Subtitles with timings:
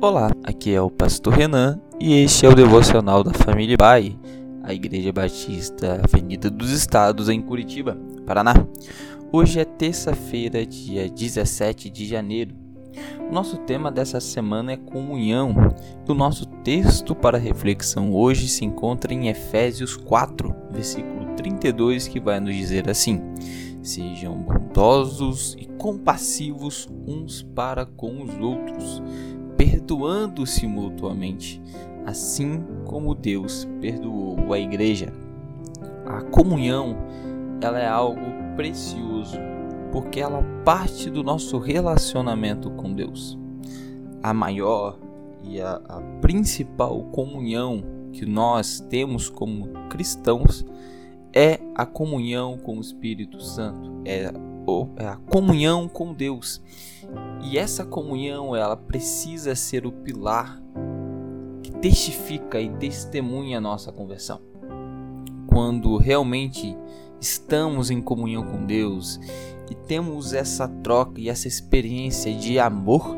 [0.00, 4.18] Olá, aqui é o Pastor Renan e este é o devocional da família Bai,
[4.62, 7.96] a Igreja Batista Avenida dos Estados em Curitiba,
[8.26, 8.54] Paraná.
[9.32, 12.54] Hoje é terça-feira, dia 17 de janeiro.
[13.32, 15.54] Nosso tema dessa semana é comunhão.
[16.06, 22.20] E o nosso texto para reflexão hoje se encontra em Efésios 4, versículo 32, que
[22.20, 23.20] vai nos dizer assim:
[23.82, 29.02] Sejam bondosos e compassivos uns para com os outros,
[29.64, 31.60] perdoando-se mutuamente,
[32.04, 35.10] assim como Deus perdoou a igreja.
[36.04, 36.94] A comunhão,
[37.62, 38.20] ela é algo
[38.56, 39.38] precioso,
[39.90, 43.38] porque ela parte do nosso relacionamento com Deus.
[44.22, 44.98] A maior
[45.42, 50.64] e a, a principal comunhão que nós temos como cristãos
[51.32, 54.30] é a comunhão com o Espírito Santo, é,
[54.96, 56.62] a comunhão com Deus.
[57.42, 60.60] E essa comunhão, ela precisa ser o pilar
[61.62, 64.40] que testifica e testemunha a nossa conversão.
[65.46, 66.76] Quando realmente
[67.20, 69.20] estamos em comunhão com Deus
[69.70, 73.16] e temos essa troca e essa experiência de amor,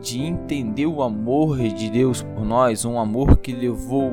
[0.00, 4.12] de entender o amor de Deus por nós, um amor que levou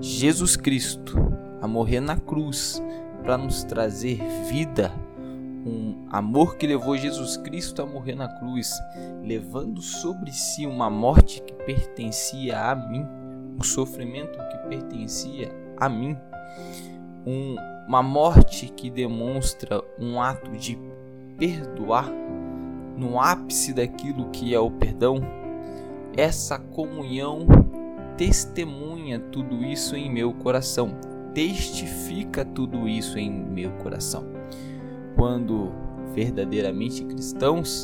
[0.00, 1.16] Jesus Cristo
[1.60, 2.82] a morrer na cruz
[3.22, 4.92] para nos trazer vida,
[5.66, 8.70] um amor que levou Jesus Cristo a morrer na cruz,
[9.22, 13.06] levando sobre si uma morte que pertencia a mim,
[13.58, 16.16] um sofrimento que pertencia a mim,
[17.26, 20.78] um, uma morte que demonstra um ato de
[21.36, 22.10] perdoar
[22.96, 25.20] no ápice daquilo que é o perdão.
[26.16, 27.46] Essa comunhão
[28.16, 30.96] testemunha tudo isso em meu coração
[31.32, 34.37] testifica tudo isso em meu coração.
[35.18, 35.72] Quando
[36.14, 37.82] verdadeiramente cristãos,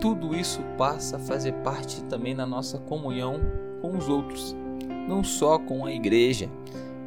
[0.00, 3.40] tudo isso passa a fazer parte também da nossa comunhão
[3.82, 4.54] com os outros,
[5.08, 6.48] não só com a igreja,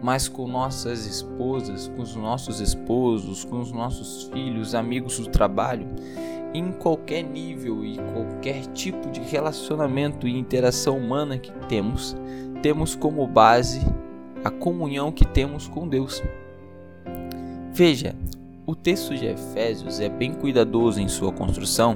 [0.02, 5.88] mas com nossas esposas, com os nossos esposos, com os nossos filhos, amigos do trabalho,
[6.54, 12.14] em qualquer nível e qualquer tipo de relacionamento e interação humana que temos,
[12.62, 13.80] temos como base
[14.44, 16.22] a comunhão que temos com Deus.
[17.72, 18.14] Veja,
[18.66, 21.96] o texto de Efésios é bem cuidadoso em sua construção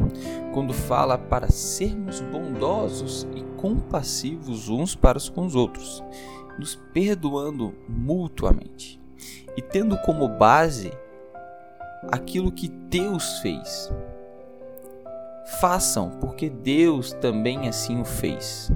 [0.53, 6.03] quando fala para sermos bondosos e compassivos uns para com os outros,
[6.59, 8.99] nos perdoando mutuamente
[9.55, 10.91] e tendo como base
[12.11, 13.91] aquilo que Deus fez.
[15.61, 18.71] Façam, porque Deus também assim o fez.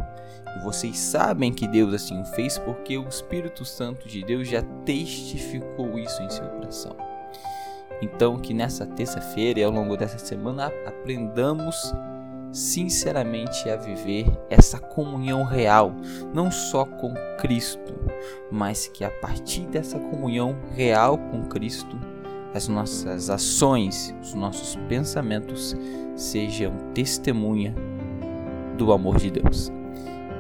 [0.64, 6.00] Vocês sabem que Deus assim o fez porque o Espírito Santo de Deus já testificou
[6.00, 7.11] isso em seu coração.
[8.02, 11.94] Então, que nessa terça-feira e ao longo dessa semana aprendamos
[12.52, 15.94] sinceramente a viver essa comunhão real,
[16.34, 17.94] não só com Cristo,
[18.52, 21.98] mas que a partir dessa comunhão real com Cristo,
[22.54, 25.76] as nossas ações, os nossos pensamentos
[26.16, 27.74] sejam testemunha
[28.78, 29.72] do amor de Deus.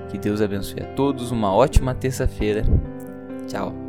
[0.09, 1.31] Que Deus abençoe a todos.
[1.31, 2.63] Uma ótima terça-feira.
[3.47, 3.81] Tchau.